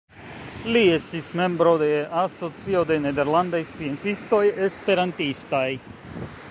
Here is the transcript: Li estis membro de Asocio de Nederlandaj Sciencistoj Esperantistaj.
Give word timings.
Li 0.75 0.79
estis 0.93 1.27
membro 1.41 1.73
de 1.83 1.89
Asocio 2.23 2.81
de 2.93 2.99
Nederlandaj 3.05 3.61
Sciencistoj 3.75 4.45
Esperantistaj. 4.71 5.67